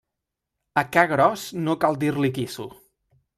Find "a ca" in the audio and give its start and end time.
0.81-1.03